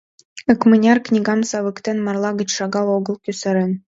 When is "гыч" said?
2.39-2.49